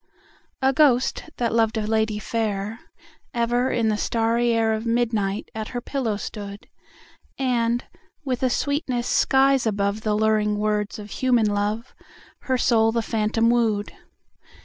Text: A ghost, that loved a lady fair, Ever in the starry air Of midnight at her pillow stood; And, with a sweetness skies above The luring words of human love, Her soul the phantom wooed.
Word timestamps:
A 0.63 0.73
ghost, 0.73 1.29
that 1.37 1.53
loved 1.53 1.77
a 1.77 1.85
lady 1.85 2.17
fair, 2.17 2.79
Ever 3.35 3.69
in 3.69 3.89
the 3.89 3.97
starry 3.97 4.51
air 4.51 4.73
Of 4.73 4.83
midnight 4.83 5.51
at 5.53 5.67
her 5.67 5.79
pillow 5.79 6.17
stood; 6.17 6.67
And, 7.37 7.85
with 8.25 8.41
a 8.41 8.49
sweetness 8.49 9.07
skies 9.07 9.67
above 9.67 10.01
The 10.01 10.15
luring 10.15 10.57
words 10.57 10.97
of 10.97 11.11
human 11.11 11.45
love, 11.53 11.93
Her 12.39 12.57
soul 12.57 12.91
the 12.91 13.03
phantom 13.03 13.51
wooed. 13.51 13.93